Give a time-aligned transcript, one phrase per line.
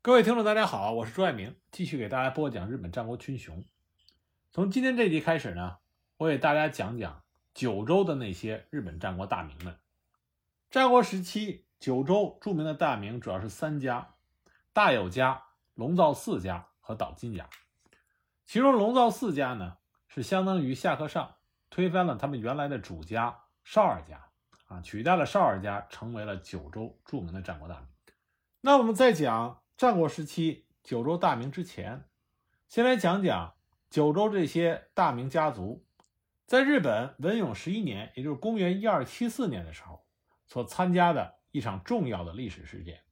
[0.00, 3.64] 各位听众，大家好，我是朱爱明，继续给大家播讲日本战国群雄。
[4.52, 5.78] 从今天这集开始呢，
[6.18, 9.76] 我给大家讲讲九州的那些日本战国大名们。
[10.70, 14.14] 战国时期，九州著名的大名主要是三家：
[14.72, 15.42] 大有家、
[15.74, 17.50] 龙造四家和岛津家。
[18.46, 21.34] 其中龙造四家呢，是相当于下克上
[21.70, 24.28] 推翻了他们原来的主家少二家，
[24.68, 27.88] 啊，取代了少二家，成为了九州著名的战国大名。
[28.60, 29.60] 那我们再讲。
[29.78, 32.04] 战国时期，九州大名之前，
[32.66, 33.54] 先来讲讲
[33.88, 35.86] 九州这些大名家族
[36.46, 40.04] 在日本文永十一年，也就是公元一二七四年的时候，
[40.48, 43.04] 所参加的一场重要的历史事件，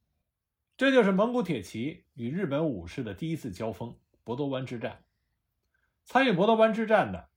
[0.75, 5.05] 这就是蒙古铁骑与日本武士的第一次交锋——博多湾之战。
[6.03, 7.29] 参与博多湾之战的，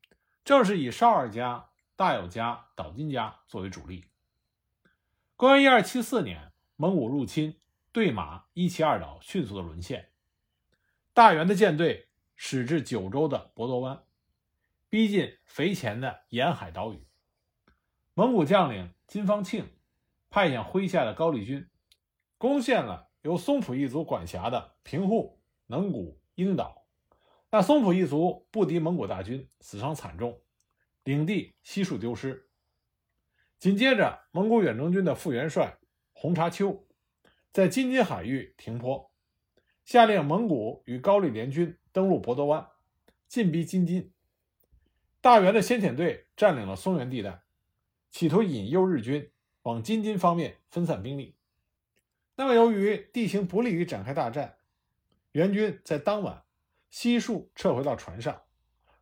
[0.45, 4.07] 正是以少二家、大友家、岛津家作为主力。
[5.37, 7.60] 公元一二七四年，蒙古入侵。
[7.93, 10.13] 对马一骑二岛迅速的沦陷，
[11.13, 14.05] 大元的舰队驶至九州的博多湾，
[14.89, 17.05] 逼近肥前的沿海岛屿。
[18.15, 19.69] 蒙古将领金方庆
[20.29, 21.69] 派遣麾下的高丽军，
[22.39, 26.87] 攻陷了由松浦一族管辖的平户、能古、樱岛。
[27.51, 30.41] 那松浦一族不敌蒙古大军，死伤惨重，
[31.03, 32.49] 领地悉数丢失。
[33.59, 35.77] 紧接着，蒙古远征军的副元帅
[36.13, 36.87] 红察丘。
[37.53, 39.11] 在京津海域停泊，
[39.85, 42.69] 下令蒙古与高丽联军登陆博多湾，
[43.27, 44.13] 进逼京津。
[45.21, 47.43] 大元的先遣队占领了松原地带，
[48.11, 51.35] 企图引诱日军往京津方面分散兵力。
[52.37, 54.57] 那么，由于地形不利于展开大战，
[55.33, 56.45] 援军在当晚
[56.89, 58.43] 悉数撤回到船上，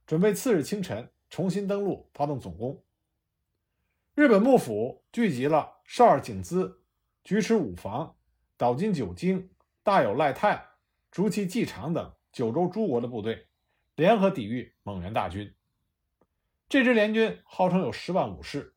[0.07, 2.83] 准备次日清晨重新登陆，发动总攻。
[4.15, 6.83] 日本幕府聚集了少儿景资、
[7.23, 8.17] 菊池武房。
[8.59, 9.51] 岛津久经、
[9.85, 10.71] 大有赖太、
[11.13, 13.47] 竹崎纪长等九州诸国的部队
[13.95, 15.55] 联合抵御蒙元大军。
[16.69, 18.75] 这支联军号称有十万武士，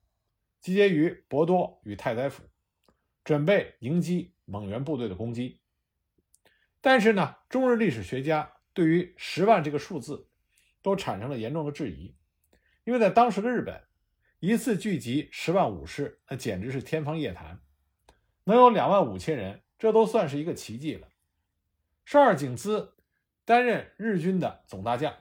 [0.60, 2.44] 集结于博多与太宰府，
[3.24, 5.60] 准备迎击蒙元部队的攻击。
[6.80, 10.30] 但是呢，中日历史学家对于十万这个数字
[10.84, 12.16] 都产生了严重的质疑，
[12.84, 13.84] 因为在当时的日本，
[14.40, 17.60] 一次聚集十万武士，那简直是天方夜谭，
[18.44, 19.60] 能有两万五千人。
[19.82, 21.08] 这都算是一个奇迹了。
[22.06, 22.94] 少二景资
[23.44, 25.12] 担任日军的总大将，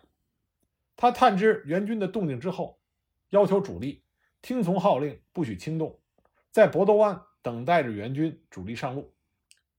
[0.96, 2.78] 他探知援军的动静之后，
[3.30, 4.04] 要求主力
[4.42, 5.98] 听从号令，不许轻动，
[6.50, 9.14] 在博多湾等待着援军主力上路。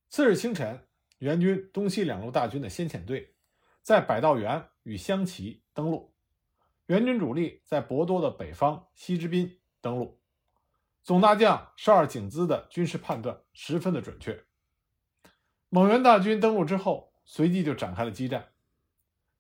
[0.09, 0.87] 次日清晨，
[1.19, 3.35] 援军东西两路大军的先遣队
[3.83, 6.11] 在百道园与香崎登陆，
[6.87, 10.19] 援军主力在博多的北方西之滨登陆。
[11.03, 14.43] 总大将少二景资的军事判断十分的准确。
[15.73, 18.49] 蒙元大军登陆之后，随即就展开了激战，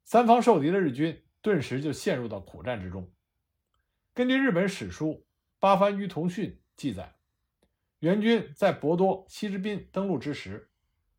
[0.05, 3.11] 三方受敌的日军顿时就陷入到苦战之中。
[4.13, 5.07] 根据日本史书
[5.59, 7.17] 《八幡于同训》记载，
[7.99, 10.71] 援军在博多西之滨登陆之时，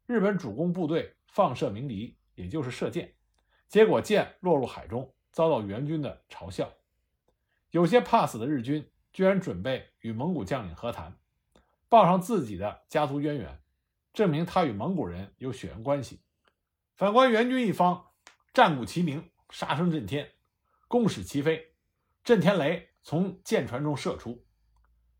[0.06, 3.12] 日本主攻部队放射鸣笛，也就是射箭，
[3.69, 6.72] 结果箭落入海中，遭到援军的嘲笑。
[7.71, 11.19] 有些怕死的日军居然准备与蒙古将领和谈，
[11.91, 13.62] 报上自己的家族渊源。
[14.12, 16.23] 证明他与蒙古人有血缘关系。
[16.95, 18.11] 反观援军一方，
[18.53, 20.33] 战鼓齐鸣，杀声震天，
[20.87, 21.75] 弓矢齐飞，
[22.22, 24.47] 震天雷从舰船中射出，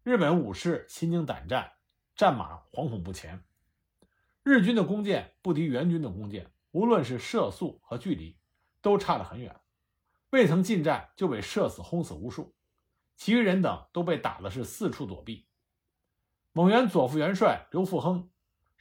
[0.03, 1.73] 日本武士心惊胆战，
[2.15, 3.43] 战马惶恐不前。
[4.43, 8.39] 日军的弓箭不敌援军的弓箭，无论是射速和距离，
[8.83, 9.61] 都差得很远，
[10.31, 12.55] 未曾近战就被射死、轰死无数，
[13.17, 15.49] 其余人等都被打的是四处躲避。
[16.53, 18.29] 蒙元左副元帅刘富亨。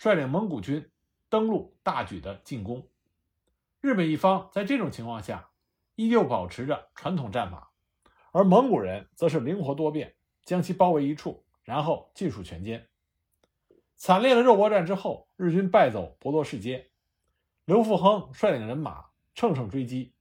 [0.04, 0.90] 率领蒙古军
[1.30, 2.88] 登陆，大举的进攻。
[3.82, 5.52] 日本一方在这种情况下，
[5.94, 7.72] 依旧保持着传统战法，
[8.32, 12.88] 而蒙古人则是灵活多变，将其包围一处，然后尽数全歼。
[13.96, 16.90] 惨烈的肉搏战之后，日军败走博罗市街。
[17.66, 19.06] 刘富亨率领人马
[19.36, 20.16] 乘胜追击，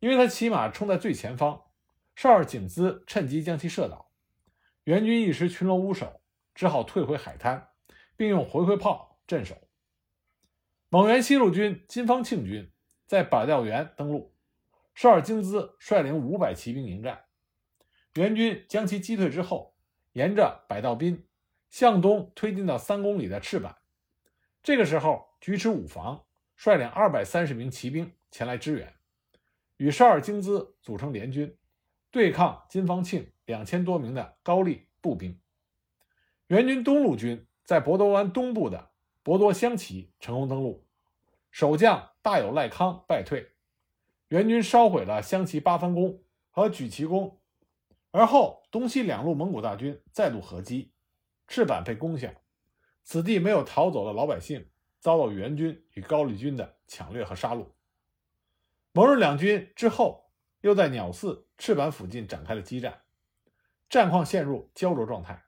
[0.00, 1.62] 因为他骑马冲在最前方，
[2.16, 4.10] 少二景资趁机将其射倒。
[4.82, 6.20] 援军一时群龙无首，
[6.56, 7.68] 只好退回海滩，
[8.16, 9.10] 并用回回炮。
[9.26, 9.56] 镇守。
[10.88, 12.70] 蒙元西路军金方庆军
[13.06, 14.34] 在百道园登陆，
[14.94, 17.24] 少尔京资率领五百骑兵迎战，
[18.12, 19.74] 援军将其击退之后，
[20.12, 21.26] 沿着百道滨
[21.70, 23.74] 向东推进到三公里的赤坂。
[24.62, 26.26] 这个时候，菊池武房
[26.56, 28.94] 率领二百三十名骑兵前来支援，
[29.78, 31.56] 与少尔京资组成联军，
[32.10, 35.40] 对抗金方庆两千多名的高丽步兵。
[36.48, 38.91] 援军东路军在博多湾东部的。
[39.22, 40.84] 博多香旗成功登陆，
[41.50, 43.52] 守将大有赖康败退，
[44.28, 47.40] 援军烧毁了湘崎八幡宫和举旗宫，
[48.10, 50.92] 而后东西两路蒙古大军再度合击，
[51.46, 52.34] 赤坂被攻下，
[53.04, 57.68] 此地没有逃走的老百姓遭到援军与高丽军的抢掠和杀戮。
[58.92, 60.32] 蒙日两军之后
[60.62, 63.02] 又在鸟寺、赤坂附近展开了激战，
[63.88, 65.44] 战况陷入焦灼状态。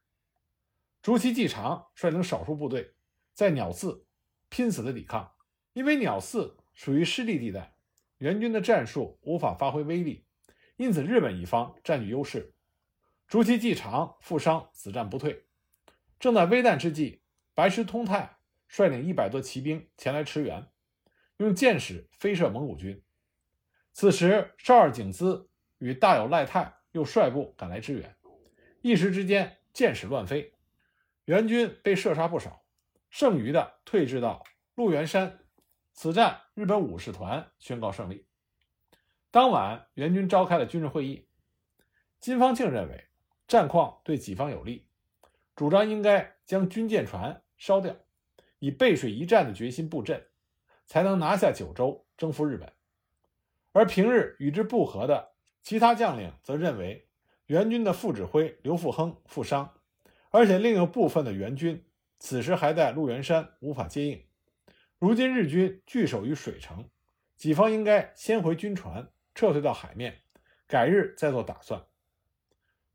[1.02, 2.93] 竹崎继长率领少数部队
[3.34, 4.06] 在鸟寺
[4.48, 5.34] 拼死的抵抗。
[5.74, 7.76] 因为鸟寺属于失地地带，
[8.18, 10.24] 援军的战术无法发挥威力，
[10.76, 12.54] 因此日本一方占据优势。
[13.26, 15.46] 竹崎继长负伤，死战不退。
[16.20, 17.22] 正在危难之际，
[17.54, 18.38] 白石通泰
[18.68, 20.68] 率领一百多骑兵前来驰援，
[21.38, 23.02] 用箭矢飞射蒙古军。
[23.92, 25.48] 此时，少二景资
[25.78, 28.16] 与大友赖泰又率部赶来支援，
[28.80, 30.52] 一时之间箭矢乱飞，
[31.24, 32.63] 援军被射杀不少，
[33.14, 34.42] 剩余的退至到
[34.74, 35.38] 鹿原山。
[35.92, 38.26] 此战，日本武士团宣告胜利。
[39.30, 41.28] 当晚，援军召开了军事会议。
[42.18, 43.04] 金方庆认为
[43.46, 44.88] 战况对己方有利，
[45.54, 47.94] 主张应该将军舰船烧掉，
[48.58, 50.26] 以背水一战的决心布阵，
[50.84, 52.72] 才能拿下九州，征服日本。
[53.70, 57.08] 而平日与之不和的其他将领则认为，
[57.46, 59.72] 援军的副指挥刘富亨负伤，
[60.30, 61.86] 而且另有部分的援军
[62.18, 64.24] 此时还在鹿原山，无法接应。
[64.98, 66.88] 如今日军据守于水城，
[67.36, 70.22] 己方应该先回军船，撤退到海面，
[70.66, 71.84] 改日再做打算。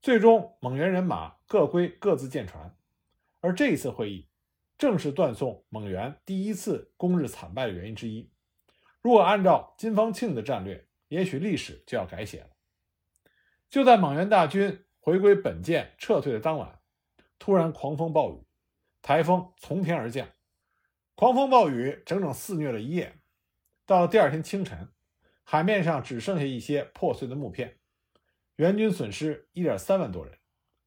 [0.02, 2.76] 最终，蒙元人马各归各自舰船。
[3.42, 4.28] 而这一次会议，
[4.78, 8.32] 正是断送蒙元第一次攻日惨败的原因之一。
[9.02, 12.50] 如果按照金方庆的战略，也许历史就要改写了。
[13.70, 16.80] 就在蒙元大军回归本舰撤退的当晚，
[17.38, 18.44] 突然狂风暴雨，
[19.02, 20.28] 台风从天而降。
[21.16, 23.20] 狂风暴雨整整肆虐了一夜，
[23.86, 24.90] 到了第二天清晨，
[25.44, 27.80] 海面上只剩下一些破碎的木片。
[28.56, 30.38] 援军损失一点三万多人，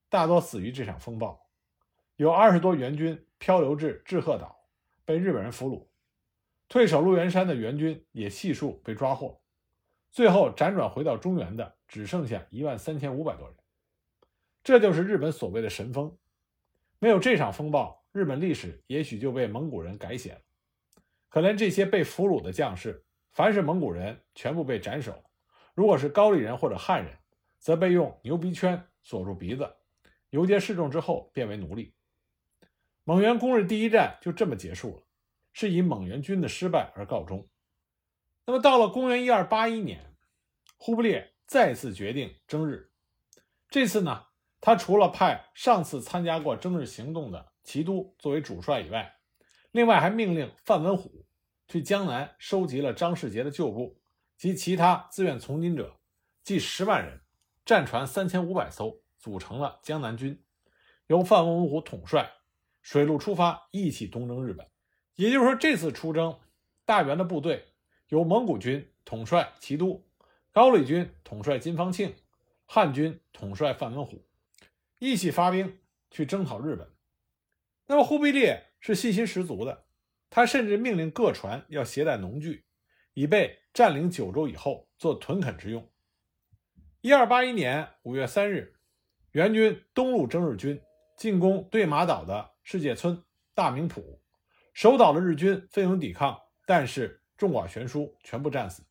[0.09, 1.51] 大多死于这场风暴。
[2.17, 4.69] 有二十多援军漂流至志贺岛，
[5.05, 5.89] 被日本人俘虏。
[6.69, 9.43] 退守鹿原山的援军也悉数被抓获。
[10.11, 13.57] 最后辗转回到中原的只剩下一万三千五百多人。
[14.63, 16.17] 这就是日本所谓的神风。
[16.99, 18.02] 没有这场风暴。
[18.13, 20.41] 日本历史也许就被蒙古人改写了。
[21.31, 25.15] 可怜这些被俘虏的将士，凡是蒙古人，全部被斩首；
[25.75, 27.17] 如果是高丽人或者汉人，
[27.59, 29.77] 则被用牛鼻圈锁住鼻子，
[30.29, 31.95] 游街示众之后变为奴隶。
[33.05, 35.03] 蒙元攻日第一战就这么结束了，
[35.55, 37.49] 是以蒙元军的失败而告终。
[38.45, 40.15] 那么到了公元一二八一年，
[40.77, 42.93] 忽必烈再次决定征日。
[43.71, 44.27] 这次呢，
[44.61, 47.52] 他除了派上次参加过征日行动的。
[47.63, 49.19] 齐都作为主帅以外，
[49.71, 51.25] 另外还命令范文虎
[51.69, 54.01] 去江南收集了张世杰的旧部
[54.37, 55.99] 及其他自愿从军者，
[56.43, 57.21] 计十万人，
[57.65, 60.43] 战船三千五百艘，组成了江南军，
[61.07, 62.31] 由范文虎统帅，
[62.83, 64.69] 水路出发，一起东征日本。
[65.15, 66.39] 也就是说，这次出征，
[66.85, 67.75] 大元的部队
[68.09, 70.05] 由蒙古军统帅齐都，
[70.51, 72.15] 高丽军统帅金方庆，
[72.67, 74.27] 汉军统帅范文虎，
[74.99, 75.79] 一起发兵
[76.11, 76.92] 去征讨日本。
[77.93, 79.85] 那么忽必烈是信心十足的，
[80.31, 82.65] 他甚至命令各船要携带农具，
[83.13, 85.87] 以备占领九州以后做屯垦之用。
[87.03, 88.75] 一二八一年五月三日，
[89.33, 90.81] 援军东路征日军
[91.19, 93.23] 进攻对马岛的世界村、
[93.55, 94.23] 大名浦，
[94.73, 98.83] 守岛的日军奋勇抵抗，但是众寡悬殊，全部战死。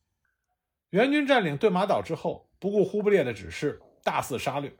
[0.90, 4.72] 援军占领对马岛之后，不顾忽必烈的指示，大肆杀掠。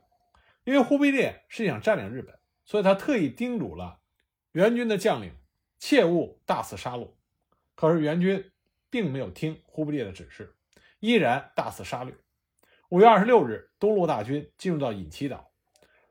[0.63, 3.99] 因为忽必烈是想占领日本，所以他特意叮嘱了。
[4.53, 5.33] 援军的将领
[5.79, 7.09] 切勿大肆杀戮，
[7.73, 8.51] 可是援军
[8.91, 10.55] 并没有听忽必烈的指示，
[10.99, 12.15] 依然大肆杀掠。
[12.89, 15.51] 五月二十六日，东路大军进入到隐岐岛，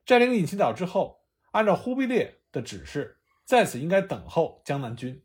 [0.04, 5.24] 占领隐岐岛之后，按照忽必烈的指示，在此应该等候江南军。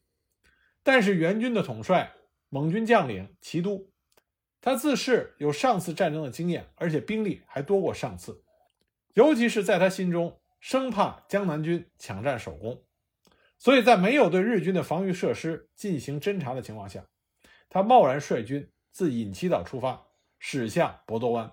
[0.84, 2.14] 但是援军的统帅
[2.50, 3.90] 蒙军将领齐都，
[4.62, 8.44] 他自恃有上次战争的经验，而且兵力还多过上次，
[9.16, 12.84] 尤其是在他心中，生怕江南军抢占首功。
[13.60, 17.06] 所以在没有对日军的防御设施进行侦查的情况下，
[17.70, 20.08] 他贸然率军自隐岐岛出发，
[20.40, 21.52] 驶向博多湾。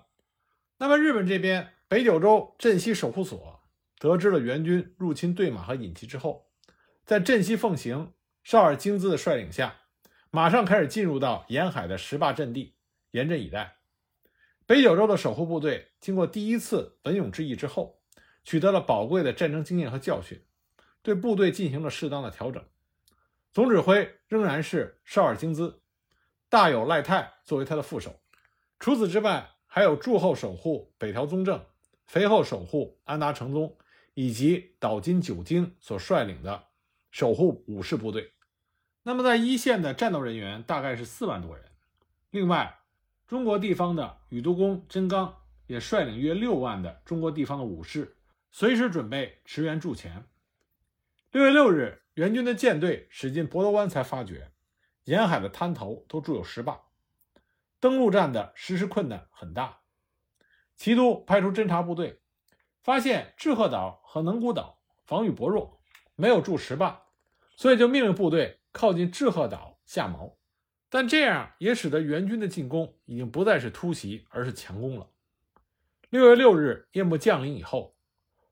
[0.77, 3.61] 那么日本这边北九州镇西守护所
[3.97, 6.47] 得知了援军入侵对马和隐岐之后，
[7.05, 9.77] 在镇西奉行少尔京资的率领下，
[10.29, 12.75] 马上开始进入到沿海的石坝阵地，
[13.11, 13.77] 严阵以待。
[14.67, 17.99] 北九州的守护部队经过第一次文勇之役之后，
[18.43, 20.44] 取得了宝贵的战争经验和教训。
[21.05, 22.65] 对部队进行了适当的调整，
[23.53, 25.79] 总指挥仍然是绍尔京兹，
[26.49, 28.19] 大有赖泰作为他的副手。
[28.79, 31.63] 除此之外，还有驻后守护北条宗正、
[32.07, 33.77] 肥后守护安达成宗
[34.15, 36.69] 以及岛津久经所率领的
[37.11, 38.31] 守护武士部队。
[39.03, 41.65] 那么，在一线的战斗人员大概是四万多人。
[42.31, 42.79] 另外，
[43.27, 48.17] 中国地方的宇都宫真纲也率领约六万的中国地方的武士，
[48.51, 50.25] 随时准备驰援助前。
[51.35, 54.53] 六月六日，援军的舰队驶进博罗湾，才发觉
[55.03, 56.79] 沿海的滩头都筑有石坝，
[57.81, 59.81] 登陆战的实施困难很大。
[60.77, 62.21] 齐都派出侦察部队，
[62.81, 65.81] 发现志贺岛和能古岛防御薄弱，
[66.15, 67.01] 没有筑石坝，
[67.57, 70.35] 所以就命令部队靠近志贺岛下锚。
[70.87, 75.09] 但这样也使得援军的进攻已经不再是突袭，而是强攻了。
[76.09, 77.97] 六月六日夜幕降临以后，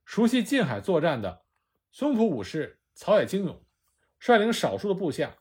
[0.03, 1.42] 熟悉近海作战的
[1.93, 3.63] 松浦武士草野精勇
[4.19, 5.37] 率领少数的部下，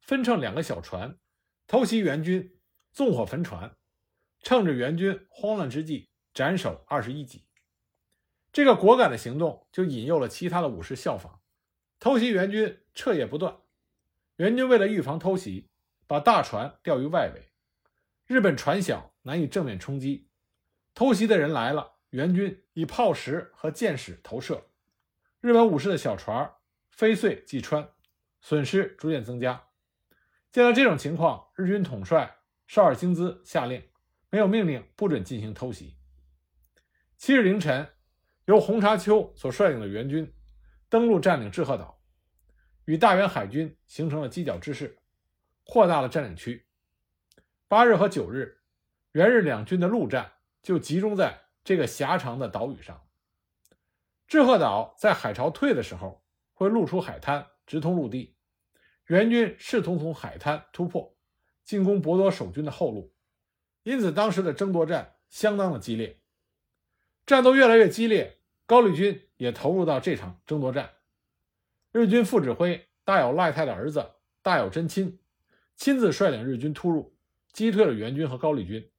[0.00, 1.18] 分乘两个小船，
[1.66, 2.58] 偷袭援军，
[2.92, 3.76] 纵火焚船，
[4.40, 7.44] 趁着援军慌乱之际斩首二十一级。
[8.52, 11.40] 这个果敢的行动就引诱了其他的武士效仿，
[11.98, 13.58] 偷袭援军彻夜不断。
[14.36, 15.68] 援军为了预防偷袭。
[16.08, 17.50] 把大船吊于外围，
[18.28, 20.28] 日本船小难以正面冲击。
[20.94, 24.68] 偷袭的人来了，援军以炮石和箭矢投射，
[25.46, 26.52] 日本武士的小船
[26.90, 27.88] 飞碎击穿，
[28.40, 29.68] 损失逐渐增加。
[30.50, 33.80] 见到这种情况，日军统帅绍尔京兹下令，
[34.28, 35.96] 没有命令不准进行偷袭。
[37.16, 37.88] 七日凌晨，
[38.46, 40.34] 由洪察秋所率领的援军
[40.88, 42.02] 登陆占领志贺岛，
[42.86, 44.98] 与大原海军形成了犄角之势。
[45.62, 46.66] 扩大了占领区。
[47.68, 48.62] 八日和九日，
[49.12, 53.05] 元日两军的陆战就集中在这个狭长的岛屿上。
[54.26, 58.36] 志贺岛在海潮退的时候会露出海滩，直通陆地。
[59.06, 61.16] 援军试图从海滩突破，
[61.64, 63.14] 进攻博多守军的后路，
[63.84, 66.20] 因此当时的争夺战相当的激烈。
[67.24, 70.94] 战斗越来越激烈，高丽军也投入到这场争夺战。
[71.92, 74.10] 日军副指挥大有赖太的儿子
[74.42, 75.20] 大有真亲。
[75.76, 77.16] 亲自率领日军突入，
[77.52, 78.90] 击退了援军和高丽军，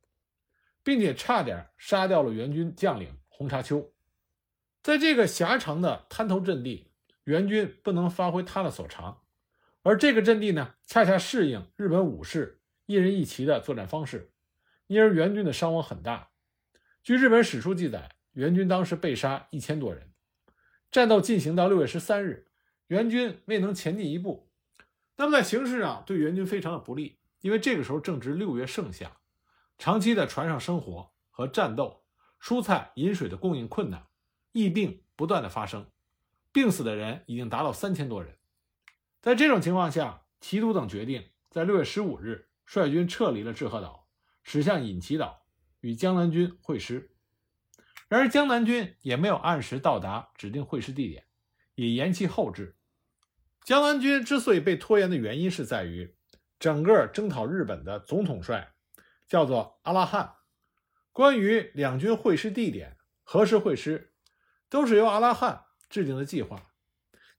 [0.83, 3.91] 并且差点杀掉了援军将领洪察秋。
[4.87, 6.93] 在这个狭长的滩头阵地，
[7.25, 9.21] 援军不能发挥他的所长，
[9.83, 14.31] 而这个阵地呢，恰恰适应日本武士一人一骑的作战方式，
[14.87, 16.29] 因而援军的伤亡很大。
[17.03, 20.13] 据日本史书记载，援军当时被杀一千多人。
[20.89, 22.47] 战斗进行到六月十三日，
[22.87, 24.49] 援军未能前进一步。
[25.17, 29.17] 那么在形势上对援军非常的不利，因为这个时候正值六月盛夏，
[29.77, 32.05] 长期在船上生活和战斗，
[32.41, 34.06] 蔬菜饮水的供应困难，
[34.57, 35.91] 疫病不断的发生，
[36.51, 38.39] 病死的人已经达到三千多人。
[39.21, 44.07] 在这种情况下，提督等决定在六月十五日率军撤离了志贺岛，
[44.41, 45.45] 驶向隐岐岛
[45.81, 47.11] 与江南军会师。
[48.07, 51.25] 然而江南军也没有按时到达指定会师地点，
[51.75, 52.75] 也延期后至。
[53.63, 56.15] 江南军之所以被拖延的原因是在于，
[56.57, 58.73] 整个征讨日本的总统帅
[59.27, 60.33] 叫做阿拉汉，
[61.11, 64.13] 关于两军会师地点、何时会师，
[64.69, 66.71] 都是由阿拉汉制定的计划。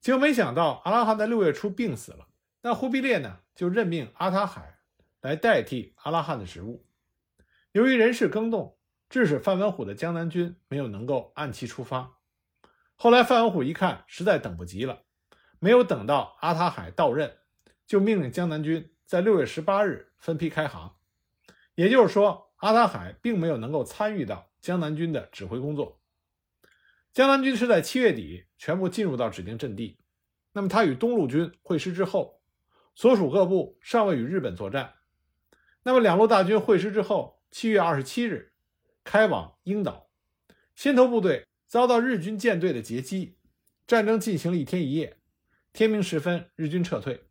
[0.00, 2.28] 结果没想到，阿拉汉在六月初病死了，
[2.62, 4.78] 那忽必烈呢就任命阿塔海
[5.20, 6.86] 来代替阿拉汉的职务。
[7.72, 12.18] 由于人事更动，致使范文虎的江南军没有能够按期出发。
[12.94, 15.02] 后来范文虎一看，实在等不及了。
[15.60, 17.38] 没有等到阿塔海到任，
[17.86, 20.96] 就命令江南军在六月十八日分批开航。
[21.74, 25.97] 也就是说，阿塔海并没有能够参与到江南军的指挥工作。
[27.18, 29.98] 江南军是在七月底全部进入到指定阵地。
[30.52, 32.40] 那么他与东路军会师之后，
[32.94, 34.94] 所属各部尚未与日本作战。
[35.82, 38.52] 那么两路大军会师之后，七月二十七日
[39.02, 40.08] 开往鹰岛，
[40.76, 43.36] 先头部队遭到日军舰队的截击，
[43.84, 45.18] 战争进行了一天一夜。
[45.72, 47.24] 天明时分，日军撤退。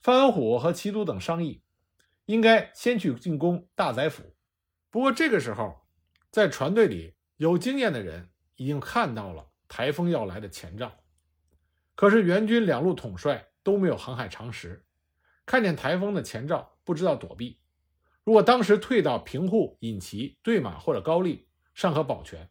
[0.00, 1.62] 范文虎和齐都等商议，
[2.24, 4.34] 应该先去进攻大宰府。
[4.90, 5.86] 不过这个时候，
[6.32, 10.92] 在船队里有经验的人已经看到了台风要来的前兆。
[11.94, 14.84] 可是援军两路统帅都没有航海常识，
[15.46, 17.60] 看见台风的前兆不知道躲避。
[18.24, 22.48] 如果当时退到平户、引旗、对马或者高丽，尚可保全；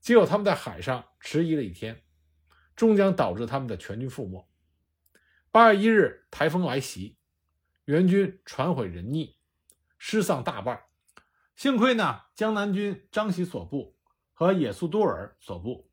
[0.00, 2.02] 结果他们在海上迟疑了一天。
[2.74, 4.48] 终将导致他们的全军覆没。
[5.50, 7.18] 八月一日，台风来袭，
[7.84, 9.34] 援军船毁人溺，
[9.98, 10.84] 失丧大半。
[11.54, 13.94] 幸亏呢，江南军张喜所部
[14.42, 15.88] 和野宿多尔所部，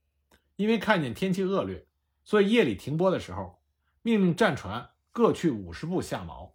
[0.56, 1.86] 因为看见天气恶劣，
[2.24, 3.62] 所以夜里停泊的时候，
[4.02, 6.52] 命令战船各去五十步下锚，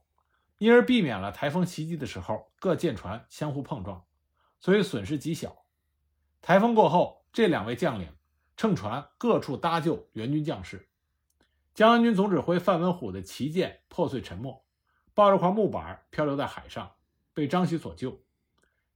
[0.58, 4.04] 因而避免了台风袭击的时候各舰船相互碰撞，
[4.60, 5.64] 所以损失极小。
[6.40, 8.08] 台风过后，这两位将领
[8.56, 10.88] 乘船各处搭救援军将士。
[11.74, 14.64] 江安军总指挥范文虎的旗舰破碎沉没，
[15.12, 16.92] 抱着块木板漂流在海上，
[17.32, 18.22] 被张喜所救。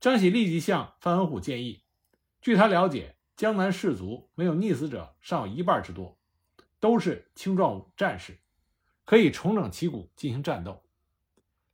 [0.01, 1.83] 张喜立即向范文虎建议，
[2.41, 6.19] 据他了解，江南士卒没有溺死者尚有一半之多，
[6.81, 8.39] 都是青壮战士，
[9.05, 10.83] 可以重整旗鼓进行战斗，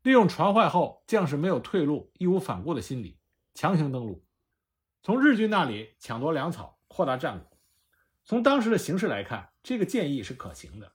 [0.02, 3.18] 利用船坏后将士没有退路、义无反顾的心理，
[3.54, 4.24] 强行登陆。
[5.02, 7.58] 从日军那里抢夺粮草，扩大战果。
[8.24, 10.92] 从当时的形势来看，这个建议是可行的。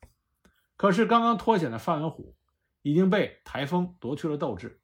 [0.76, 2.36] 可是刚刚脱险的范文虎
[2.82, 4.82] 已经被台风夺去了斗志，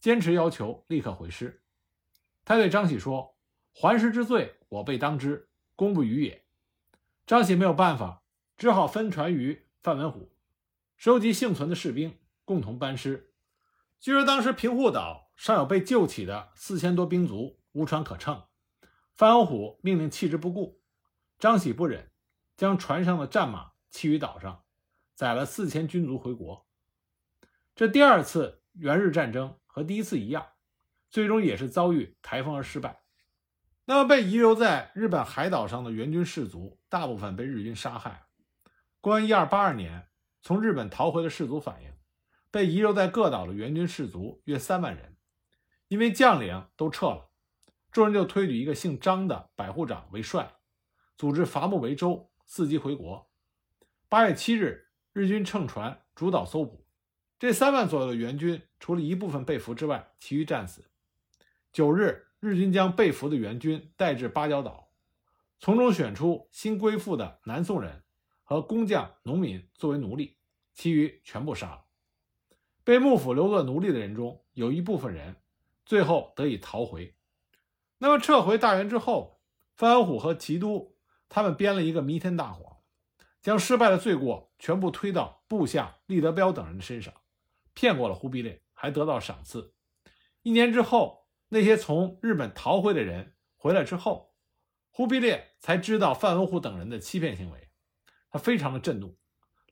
[0.00, 1.62] 坚持要求立刻回师。
[2.44, 3.36] 他对张喜说
[3.80, 6.44] ：“还师之罪，我辈当之，公不与也。”
[7.24, 8.24] 张喜没有办法，
[8.56, 10.34] 只好分船于范文虎，
[10.96, 13.32] 收集幸存的士兵，共同班师。
[14.00, 18.42] 据说当时平户岛尚有被救起的四千多兵卒，无船可乘。
[19.14, 20.82] 范文虎命令弃之不顾，
[21.38, 22.10] 张喜不忍，
[22.56, 24.64] 将船上的战马弃于岛上，
[25.14, 26.66] 载了四千军卒回国。
[27.76, 30.44] 这第二次援日战争和第一次一样，
[31.08, 33.02] 最终也是遭遇台风而失败。
[33.90, 38.26] 那么被遗留在日本海岛上的援军士卒，大部分被日军杀害。
[39.00, 40.08] 公元一二八二年，
[40.42, 41.94] 从日本逃回的士卒反映，
[42.50, 45.16] 被遗留在各岛的援军士卒约三万人，
[45.88, 47.30] 因为将领都撤了。
[47.90, 50.56] 众人就推举一个姓张的百户长为帅，
[51.16, 53.30] 组织伐木为舟，伺机回国。
[54.10, 56.86] 八月七日，日军乘船主导搜捕，
[57.38, 60.84] 这三万左右的援军，除了一部分被俘之外，其余战死。
[61.72, 64.90] 九日，日军将被俘的援军带至八角岛，
[65.58, 68.04] 从中选出新归附的南宋人
[68.44, 70.38] 和工匠、农民作为奴隶，
[70.72, 71.84] 其余全部杀了。
[72.84, 75.36] 被幕府留作奴隶的人中，有一部分人
[75.84, 77.16] 最后得以逃回。
[77.98, 79.40] 那么撤回大元之后，
[79.74, 80.96] 范文虎和齐都
[81.28, 82.78] 他们编了一个弥天大谎，
[83.42, 87.12] 将失败的罪过全部推到部下立德彪等人的身上，
[87.74, 89.74] 骗过了忽必烈，还得到赏赐。
[90.42, 94.34] 一年之后，那些从日本逃回的人回来之后，
[94.90, 97.68] 忽必烈才知道范文虎等人的欺骗行为，
[98.30, 99.16] 他非常的震怒，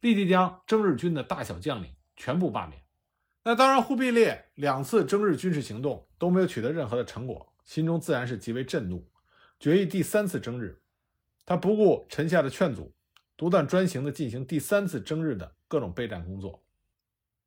[0.00, 2.82] 立即将征日军的大小将领全部罢免。
[3.42, 7.52] 那当然，忽必烈两次征日军事行动都没有取得任何的成果。
[7.64, 9.08] 心中自然是极为震怒，
[9.58, 10.82] 决议第三次征日。
[11.44, 12.92] 他不顾臣下的劝阻，
[13.36, 16.64] 独断专行地进行第三次征日的各种备战工作。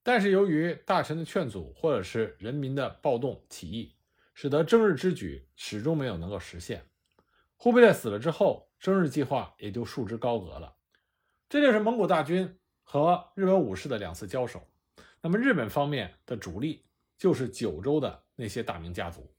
[0.04, 3.96] 但是由于大臣的劝阻，或者是人民的暴动起义，
[4.42, 6.86] 使得征日之举始终没有能够实现。
[7.58, 10.78] 忽必烈死了之后，征日计划也就束之高阁了。
[11.50, 14.66] 这就是蒙古大军和日本武士的两次交手。
[15.20, 16.86] 那么日本方面的主力
[17.18, 19.30] 就是九州的那些大名家族。